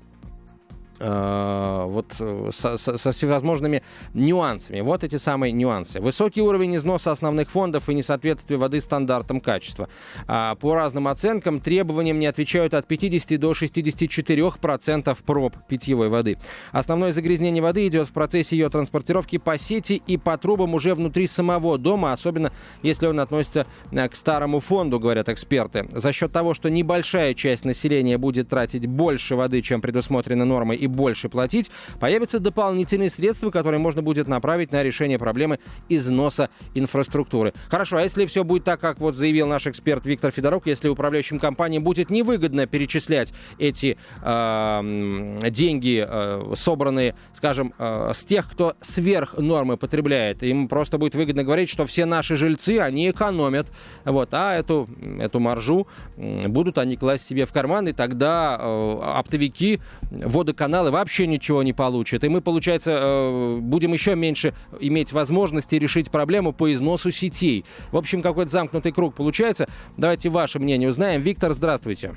[0.99, 3.81] вот э, со, со, со всевозможными
[4.13, 4.81] нюансами.
[4.81, 5.99] Вот эти самые нюансы.
[5.99, 9.89] Высокий уровень износа основных фондов и несоответствие воды стандартам качества.
[10.27, 16.37] А, по разным оценкам требованиям не отвечают от 50 до 64 процентов проб питьевой воды.
[16.71, 21.27] Основное загрязнение воды идет в процессе ее транспортировки по сети и по трубам уже внутри
[21.27, 22.51] самого дома, особенно
[22.83, 25.87] если он относится э, к старому фонду, говорят эксперты.
[25.91, 30.87] За счет того, что небольшая часть населения будет тратить больше воды, чем предусмотрено нормой, и
[30.87, 31.69] больше платить,
[31.99, 37.53] появятся дополнительные средства, которые можно будет направить на решение проблемы износа инфраструктуры.
[37.69, 41.39] Хорошо, а если все будет так, как вот заявил наш эксперт Виктор Федоров, если управляющим
[41.39, 49.37] компаниям будет невыгодно перечислять эти э, деньги, э, собранные, скажем, э, с тех, кто сверх
[49.37, 53.67] нормы потребляет, им просто будет выгодно говорить, что все наши жильцы, они экономят,
[54.05, 54.87] вот, а эту,
[55.19, 59.79] эту маржу будут они класть себе в карман, и тогда э, оптовики,
[60.11, 62.25] водоканалы каналы вообще ничего не получат.
[62.25, 67.63] И мы, получается, э, будем еще меньше иметь возможности решить проблему по износу сетей.
[67.93, 69.69] В общем, какой-то замкнутый круг получается.
[69.95, 71.21] Давайте ваше мнение узнаем.
[71.21, 72.13] Виктор, здравствуйте.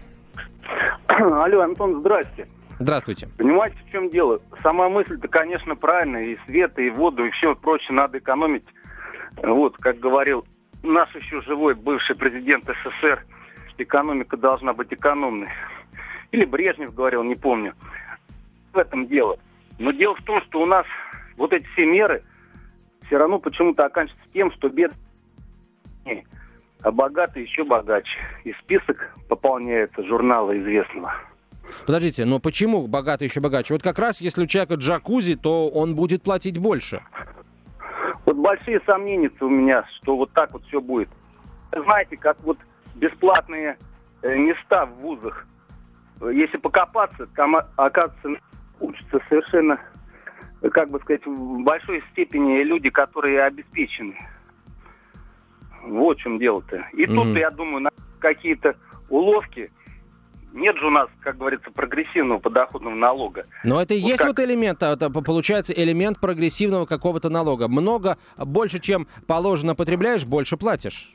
[1.06, 2.46] Алло, Антон, здрасте.
[2.80, 3.28] Здравствуйте.
[3.38, 4.40] Понимаете, в чем дело?
[4.64, 6.24] Сама мысль-то, конечно, правильная.
[6.24, 8.64] И свет, и воду, и все прочее надо экономить.
[9.40, 10.44] Вот, как говорил
[10.82, 13.24] наш еще живой бывший президент СССР,
[13.78, 15.48] экономика должна быть экономной.
[16.32, 17.74] Или Брежнев говорил, не помню
[18.72, 19.38] в этом дело.
[19.78, 20.86] Но дело в том, что у нас
[21.36, 22.22] вот эти все меры
[23.06, 24.92] все равно почему-то оканчиваются тем, что бед
[26.82, 28.18] а богатые еще богаче.
[28.44, 31.12] И список пополняется журнала известного.
[31.86, 33.74] Подождите, но почему богатый еще богаче?
[33.74, 37.02] Вот как раз если у человека джакузи, то он будет платить больше.
[38.24, 41.08] Вот большие сомнения у меня, что вот так вот все будет.
[41.72, 42.58] Знаете, как вот
[42.94, 43.76] бесплатные
[44.22, 45.44] э, места в вузах.
[46.20, 48.40] Если покопаться, там, оказывается,
[48.80, 49.80] учатся совершенно,
[50.72, 54.16] как бы сказать, в большой степени люди, которые обеспечены.
[55.84, 56.86] Вот в чем дело-то.
[56.92, 57.14] И mm-hmm.
[57.14, 58.76] тут, я думаю, на какие-то
[59.08, 59.70] уловки
[60.52, 63.44] нет же у нас, как говорится, прогрессивного подоходного налога.
[63.64, 64.28] Но это и вот есть как...
[64.28, 67.68] вот элемент, а, это получается элемент прогрессивного какого-то налога.
[67.68, 71.14] Много, больше, чем положено потребляешь, больше платишь.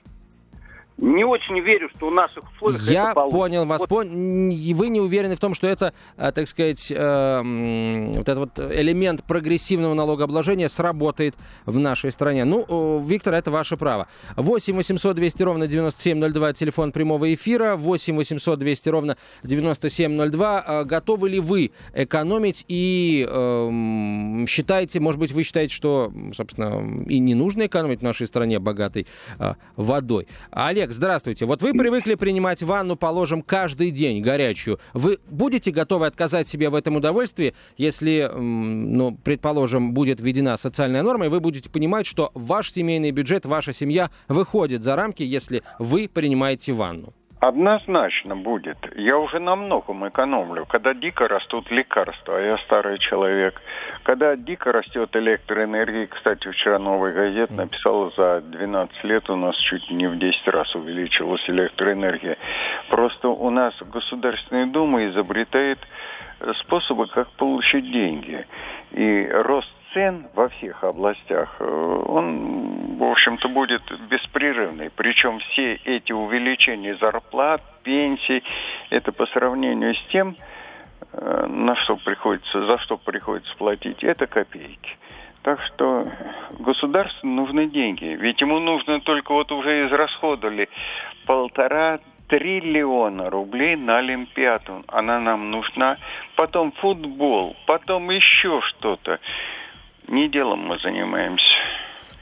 [0.98, 3.82] Не очень верю, что у наших условиях Я это понял вас.
[3.82, 3.90] Вот.
[3.90, 4.08] Пон...
[4.10, 9.24] Вы не уверены в том, что это, э, так сказать, э, вот этот вот элемент
[9.24, 12.46] прогрессивного налогообложения сработает в нашей стране.
[12.46, 14.08] Ну, Виктор, это ваше право.
[14.36, 17.76] 8 800 200 ровно 9702, телефон прямого эфира.
[17.76, 20.66] 8 800 200 ровно 9702.
[20.68, 27.20] Э, готовы ли вы экономить и э, считаете, может быть, вы считаете, что, собственно, и
[27.20, 29.08] не нужно экономить в нашей стране богатой
[29.40, 30.28] э, водой?
[30.52, 31.46] Олег, Олег, здравствуйте.
[31.46, 34.80] Вот вы привыкли принимать ванну, положим, каждый день горячую.
[34.94, 41.28] Вы будете готовы отказать себе в этом удовольствии, если, ну, предположим, будет введена социальная норма,
[41.28, 46.10] и вы будете понимать, что ваш семейный бюджет, ваша семья выходит за рамки, если вы
[46.14, 47.14] принимаете ванну?
[47.46, 48.78] Однозначно будет.
[48.96, 50.66] Я уже на многом экономлю.
[50.66, 53.62] Когда дико растут лекарства, а я старый человек.
[54.04, 59.92] Когда дико растет электроэнергия, кстати, вчера «Новая газета» написала, за 12 лет у нас чуть
[59.92, 62.38] не в 10 раз увеличилась электроэнергия.
[62.88, 65.80] Просто у нас Государственная Дума изобретает
[66.62, 68.46] способы, как получить деньги.
[68.92, 71.64] И рост цен во всех областях, э,
[72.08, 74.90] он, в общем-то, будет беспрерывный.
[74.90, 78.44] Причем все эти увеличения зарплат, пенсий,
[78.90, 80.36] это по сравнению с тем,
[81.12, 84.98] э, на что приходится, за что приходится платить, это копейки.
[85.44, 86.08] Так что
[86.60, 88.06] государству нужны деньги.
[88.06, 90.70] Ведь ему нужно только вот уже израсходовали
[91.26, 94.84] полтора триллиона рублей на Олимпиаду.
[94.88, 95.98] Она нам нужна.
[96.36, 99.20] Потом футбол, потом еще что-то.
[100.08, 101.46] Не делом мы занимаемся.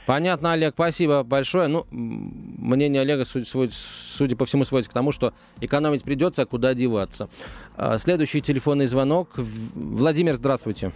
[0.06, 1.68] Понятно, Олег, спасибо большое.
[1.68, 7.28] Ну, мнение Олега, судя по всему, сводится к тому, что экономить придется, а куда деваться.
[7.76, 9.28] А, следующий телефонный звонок.
[9.36, 10.90] Владимир, здравствуйте.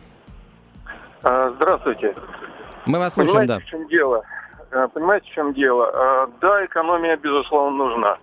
[1.23, 2.17] А, здравствуйте.
[2.87, 3.61] Мы вас слушаем, Понимаете, да.
[3.61, 4.23] в чем дело?
[4.73, 6.29] А, понимаете, в чем дело?
[6.41, 8.19] Да, экономия, безусловно, нужна.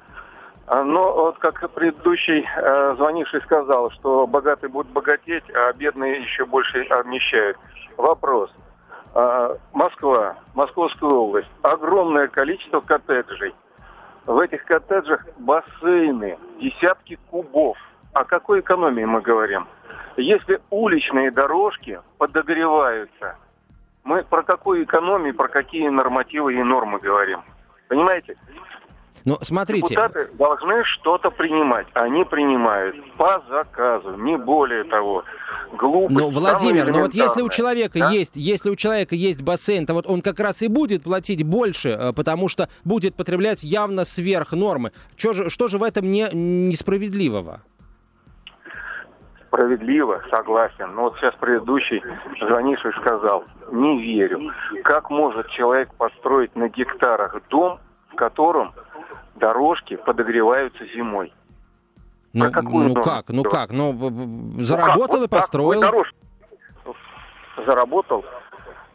[0.68, 2.46] Но вот как предыдущий
[2.96, 7.58] звонивший сказал, что богатые будут богатеть, а бедные еще больше обнищают.
[7.98, 8.52] Вопрос–
[9.16, 13.54] а, Москва, Московская область, огромное количество коттеджей.
[14.26, 17.78] В этих коттеджах бассейны, десятки кубов.
[18.14, 19.68] О какой экономии мы говорим?
[20.18, 23.38] Если уличные дорожки подогреваются,
[24.04, 27.42] мы про какую экономию, про какие нормативы и нормы говорим?
[27.88, 28.38] Понимаете?
[29.26, 29.90] Но ну, смотрите...
[29.90, 31.88] Депутаты должны что-то принимать.
[31.94, 35.24] Они принимают по заказу, не более того.
[35.74, 36.20] Глупость.
[36.20, 38.10] Ну, Владимир, но вот если у человека да?
[38.10, 41.90] есть, если у человека есть бассейн, то вот он как раз и будет платить больше,
[41.90, 44.92] э, потому что будет потреблять явно сверх нормы.
[45.18, 47.62] Что же, что же в этом не, несправедливого?
[49.54, 50.96] справедливо, согласен.
[50.96, 52.02] Но вот сейчас предыдущий
[52.42, 54.52] звонивший сказал, не верю.
[54.84, 58.74] Как может человек построить на гектарах дом, в котором
[59.36, 61.34] дорожки подогреваются зимой.
[62.34, 62.52] Ну, ну
[63.02, 63.94] как, ну как, ну
[64.64, 65.32] заработал ну, как?
[65.32, 65.82] и построил.
[65.82, 66.12] Дорож...
[67.66, 68.26] Заработал.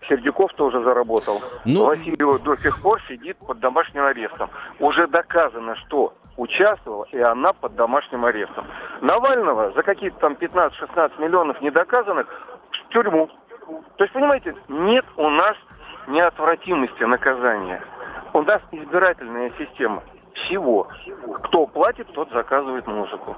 [0.09, 1.41] Сердюков тоже заработал.
[1.65, 1.85] Ну...
[1.85, 4.51] Васильева до сих пор сидит под домашним арестом.
[4.81, 8.67] Уже доказано, что участвовала, и она под домашним арестом.
[9.03, 12.27] Навального за какие-то там 15-16 миллионов недоказанных
[12.71, 13.29] в тюрьму.
[13.97, 15.57] То есть, понимаете, нет у нас
[16.07, 17.83] неотвратимости наказания.
[18.33, 20.03] У нас избирательная система
[20.45, 20.89] всего.
[21.45, 23.37] Кто платит, тот заказывает музыку.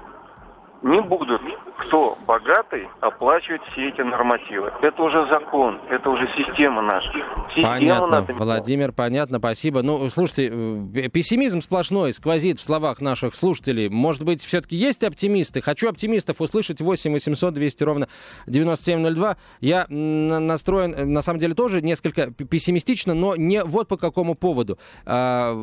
[0.83, 1.41] Не будут,
[1.77, 4.71] кто богатый, оплачивать все эти нормативы.
[4.81, 7.11] Это уже закон, это уже система наша.
[7.49, 8.33] Система понятно, надо...
[8.33, 9.83] Владимир, понятно, спасибо.
[9.83, 13.89] Ну, слушайте, э, пессимизм сплошной сквозит в словах наших слушателей.
[13.89, 15.61] Может быть, все-таки есть оптимисты?
[15.61, 18.07] Хочу оптимистов услышать 8 800 200 ровно
[18.47, 19.37] 9702.
[19.59, 24.79] Я настроен, э, на самом деле, тоже несколько пессимистично, но не вот по какому поводу.
[25.05, 25.53] А,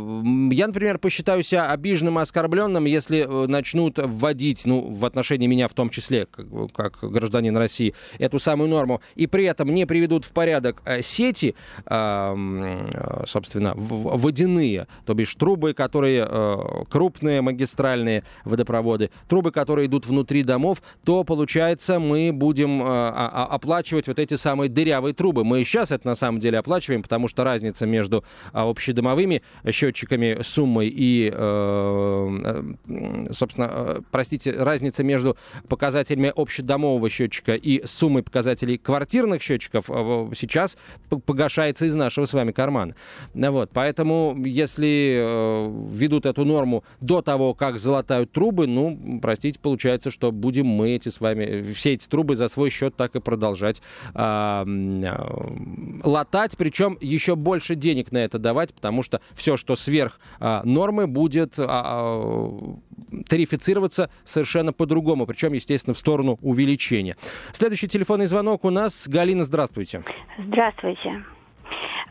[0.52, 5.68] я, например, посчитаю себя обиженным и оскорбленным, если э, начнут вводить, ну, в отношении меня
[5.68, 10.24] в том числе, как, как гражданин России, эту самую норму, и при этом не приведут
[10.24, 11.54] в порядок э, сети,
[11.86, 16.56] э, собственно, водяные, то бишь трубы, которые э,
[16.88, 24.34] крупные магистральные водопроводы, трубы, которые идут внутри домов, то, получается, мы будем оплачивать вот эти
[24.34, 25.44] самые дырявые трубы.
[25.44, 30.92] Мы и сейчас это на самом деле оплачиваем, потому что разница между общедомовыми счетчиками суммой
[30.94, 31.30] и,
[33.32, 35.36] собственно, простите, разница разница между
[35.68, 40.76] показателями общедомового счетчика и суммой показателей квартирных счетчиков э, сейчас
[41.26, 42.94] погашается из нашего с вами кармана.
[43.34, 50.10] Вот, поэтому, если э, ведут эту норму до того, как залатают трубы, ну, простите, получается,
[50.10, 53.82] что будем мы эти с вами, все эти трубы за свой счет так и продолжать
[54.14, 54.64] э,
[56.04, 61.06] латать, причем еще больше денег на это давать, потому что все, что сверх э, нормы,
[61.06, 61.58] будет
[63.28, 67.16] тарифицироваться совершенно по-другому, причем, естественно, в сторону увеличения.
[67.52, 69.06] Следующий телефонный звонок у нас.
[69.06, 70.02] Галина, здравствуйте.
[70.38, 71.22] Здравствуйте.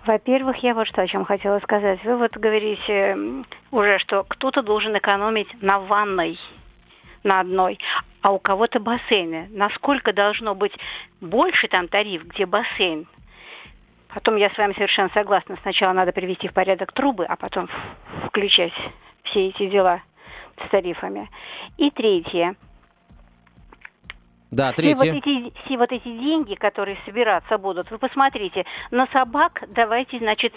[0.06, 2.00] Во-первых, я вот что о чем хотела сказать.
[2.06, 3.18] Вы вот говорите
[3.72, 6.38] уже, что кто-то должен экономить на ванной,
[7.24, 7.80] на одной,
[8.22, 9.48] а у кого-то бассейны.
[9.50, 10.74] Насколько должно быть
[11.20, 13.08] больше там тариф, где бассейн?
[14.14, 15.58] Потом я с вами совершенно согласна.
[15.64, 17.70] Сначала надо привести в порядок трубы, а потом
[18.28, 18.74] включать
[19.24, 20.02] все эти дела
[20.64, 21.28] с тарифами.
[21.78, 22.56] И третье.
[24.52, 24.96] Да, третье.
[24.96, 30.20] Все вот, эти, все вот эти деньги, которые собираться будут, вы посмотрите, на собак давайте,
[30.20, 30.54] значит,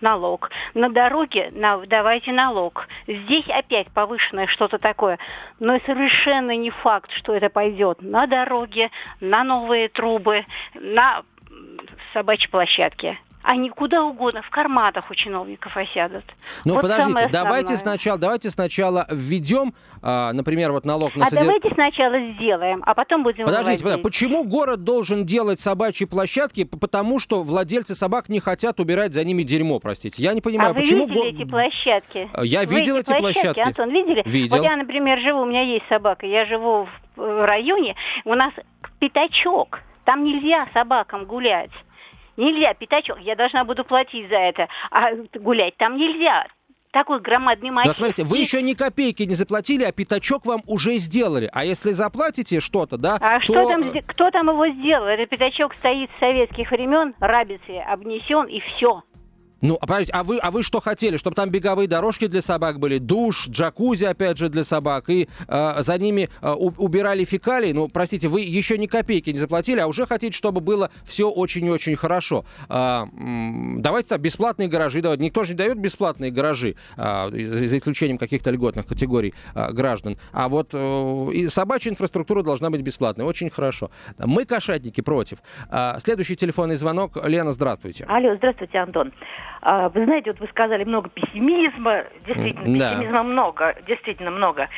[0.00, 2.86] налог, на дороге на, давайте налог.
[3.06, 5.18] Здесь опять повышенное что-то такое.
[5.58, 11.22] Но совершенно не факт, что это пойдет на дороге, на новые трубы, на
[12.12, 16.24] собачьей площадке они куда угодно в карматах у чиновников осядут.
[16.64, 21.24] Ну, вот подождите, давайте сначала, давайте сначала введем, а, например, вот налог на...
[21.24, 21.60] А содержание.
[21.60, 26.64] давайте сначала сделаем, а потом будем Подождите, подождите, почему город должен делать собачьи площадки?
[26.64, 30.22] Потому что владельцы собак не хотят убирать за ними дерьмо, простите.
[30.22, 31.06] Я не понимаю, а почему...
[31.06, 32.30] вы видели эти площадки?
[32.42, 33.60] Я вы видел эти площадки, площадки.
[33.60, 34.22] Антон, видели?
[34.24, 34.56] Видел.
[34.58, 38.52] Вот я, например, живу, у меня есть собака, я живу в районе, у нас
[38.98, 41.70] пятачок, там нельзя собакам гулять.
[42.36, 46.46] Нельзя, пятачок, я должна буду платить за это, а гулять там нельзя
[46.92, 47.90] такой громадный массив.
[47.90, 51.50] Да, смотрите, вы еще ни копейки не заплатили, а пятачок вам уже сделали.
[51.52, 53.44] А если заплатите что-то, да, А то...
[53.44, 55.06] что там, кто там его сделал?
[55.06, 59.02] Этот пятачок стоит с советских времен, рабицы обнесен и все.
[59.62, 61.16] Ну, а, а вы, а вы что хотели?
[61.16, 65.74] Чтобы там беговые дорожки для собак были, душ, джакузи, опять же, для собак, и э,
[65.78, 67.72] за ними э, убирали фекалии?
[67.72, 71.94] Ну, простите, вы еще ни копейки не заплатили, а уже хотите, чтобы было все очень-очень
[71.94, 72.44] хорошо.
[72.68, 73.04] Э,
[73.78, 75.22] давайте так, бесплатные гаражи давайте.
[75.22, 80.16] Никто же не дает бесплатные гаражи, э, за исключением каких-то льготных категорий э, граждан.
[80.32, 83.24] А вот э, и собачья инфраструктура должна быть бесплатной.
[83.24, 83.92] Очень хорошо.
[84.18, 85.38] Мы, кошатники, против.
[85.70, 87.16] Э, следующий телефонный звонок.
[87.24, 88.06] Лена, здравствуйте.
[88.08, 89.12] Алло, здравствуйте, Антон.
[89.62, 92.90] А, вы знаете, вот вы сказали много пессимизма, действительно, да.
[92.90, 94.68] пессимизма много, действительно много.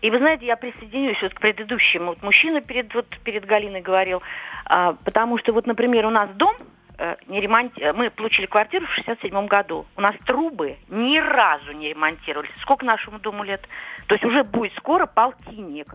[0.00, 2.10] И вы знаете, я присоединюсь вот к предыдущему.
[2.10, 4.22] Вот мужчина перед, вот, перед Галиной говорил,
[4.64, 6.54] а, потому что вот, например, у нас дом,
[6.98, 7.72] э, не ремонт...
[7.78, 9.86] Э, мы получили квартиру в 67 году.
[9.96, 12.52] У нас трубы ни разу не ремонтировались.
[12.62, 13.68] Сколько нашему дому лет?
[14.06, 15.92] То есть уже будет скоро полтинник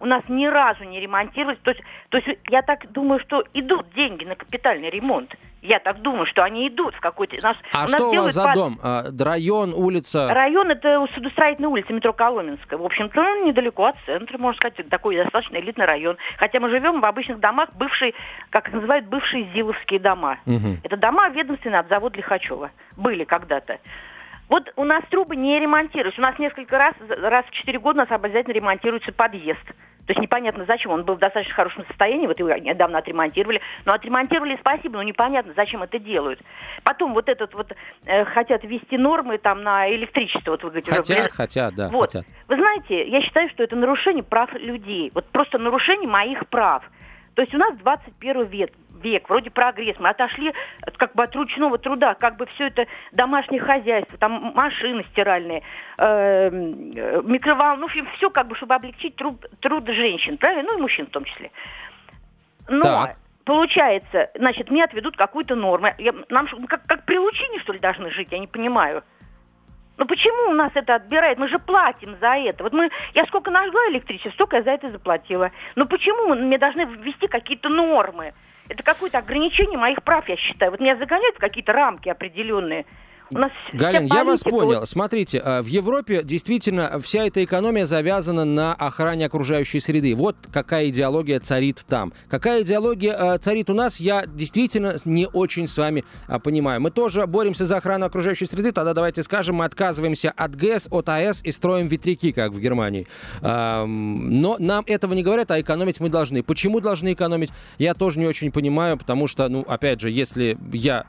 [0.00, 1.58] у нас ни разу не ремонтировались.
[1.62, 5.34] То есть, то есть я так думаю, что идут деньги на капитальный ремонт.
[5.62, 7.36] Я так думаю, что они идут в какой-то...
[7.42, 8.54] Нас, а у что нас у вас за под...
[8.54, 8.80] дом?
[8.82, 10.32] А, район, улица?
[10.32, 12.78] Район это судостроительная улица, метро Коломенская.
[12.78, 16.16] В общем-то, ну, недалеко от центра, можно сказать, такой достаточно элитный район.
[16.38, 18.14] Хотя мы живем в обычных домах, бывшие,
[18.48, 20.38] как их называют, бывшие Зиловские дома.
[20.46, 20.78] Угу.
[20.82, 22.70] Это дома ведомственные от завода Лихачева.
[22.96, 23.78] Были когда-то.
[24.50, 26.20] Вот у нас трубы не ремонтируются.
[26.20, 29.64] У нас несколько раз, раз в 4 года у нас обязательно ремонтируется подъезд.
[30.06, 30.90] То есть непонятно зачем.
[30.90, 33.60] Он был в достаточно хорошем состоянии, вот его недавно отремонтировали.
[33.84, 36.40] Но отремонтировали, спасибо, но непонятно, зачем это делают.
[36.82, 37.72] Потом вот этот вот
[38.06, 40.50] э, хотят ввести нормы там на электричество.
[40.50, 41.28] Вот вы говорите, хотят, уже...
[41.30, 42.12] хотят, да, вот.
[42.12, 42.26] хотят.
[42.48, 45.12] Вы знаете, я считаю, что это нарушение прав людей.
[45.14, 46.82] Вот просто нарушение моих прав.
[47.34, 48.72] То есть у нас 21 век,
[49.02, 49.96] век, вроде прогресс.
[49.98, 50.52] Мы отошли
[50.96, 55.62] как бы от ручного труда, как бы все это домашнее хозяйство, там машины стиральные,
[55.98, 60.64] э, микроволновки, все как бы, чтобы облегчить труд, труд женщин, правильно?
[60.64, 61.50] Ну и мужчин в том числе.
[62.68, 63.16] Но так.
[63.44, 65.88] получается, значит, мне отведут какую-то норму.
[65.98, 69.02] Я, нам как, как при лучине, что ли, должны жить, я не понимаю.
[70.00, 71.36] Ну почему у нас это отбирает?
[71.36, 72.64] Мы же платим за это.
[72.64, 75.50] Вот мы, я сколько нажгла электричество, столько я за это заплатила.
[75.76, 78.32] Но почему мне должны ввести какие-то нормы?
[78.70, 80.70] Это какое-то ограничение моих прав, я считаю.
[80.70, 82.86] Вот меня загоняют в какие-то рамки определенные.
[83.32, 84.84] У нас Галин, я вас понял.
[84.86, 90.16] Смотрите, э, в Европе действительно вся эта экономия завязана на охране окружающей среды.
[90.16, 92.12] Вот какая идеология царит там.
[92.28, 96.80] Какая идеология э, царит у нас, я действительно не очень с вами э, понимаю.
[96.80, 101.08] Мы тоже боремся за охрану окружающей среды, тогда давайте скажем, мы отказываемся от ГЭС, от
[101.08, 103.06] АЭС и строим ветряки, как в Германии.
[103.42, 106.42] Но нам этого не говорят, а экономить мы должны.
[106.42, 111.04] Почему должны экономить, я тоже не очень понимаю, потому что, ну, опять же, если я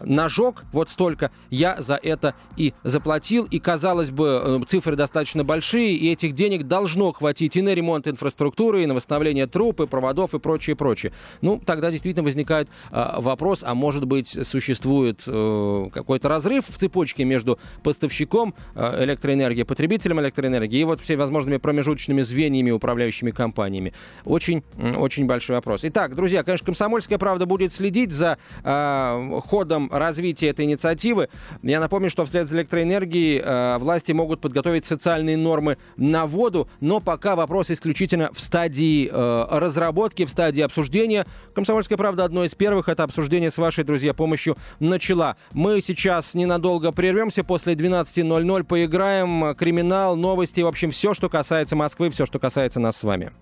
[0.00, 3.46] нажег вот столько, я за это и заплатил.
[3.50, 8.08] И, казалось бы, э, цифры достаточно большие, и этих денег должно хватить и на ремонт
[8.08, 11.12] инфраструктуры, и на восстановление труб, и проводов, и прочее, прочее.
[11.40, 17.24] Ну, тогда действительно возникает э, вопрос, а может быть, существует э, какой-то разрыв в цепочке
[17.24, 23.92] между поставщиком э, электроэнергии, потребителем электроэнергии и вот всеми возможными промежуточными звеньями, управляющими компаниями.
[24.24, 24.62] Очень,
[24.96, 25.80] очень большой вопрос.
[25.84, 29.40] Итак, друзья, конечно, «Комсомольская правда» будет следить за э,
[29.72, 31.28] ходом развития этой инициативы.
[31.62, 37.00] Я напомню, что вслед за электроэнергией э, власти могут подготовить социальные нормы на воду, но
[37.00, 41.26] пока вопрос исключительно в стадии э, разработки, в стадии обсуждения.
[41.54, 45.36] «Комсомольская правда» одно из первых это обсуждение с вашей, друзья, помощью начала.
[45.52, 52.10] Мы сейчас ненадолго прервемся, после 12.00 поиграем, криминал, новости, в общем, все, что касается Москвы,
[52.10, 53.32] все, что касается нас с вами.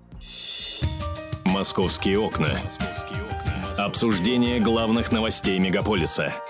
[1.44, 2.60] «Московские окна».
[3.84, 6.34] Обсуждение главных новостей мегаполиса–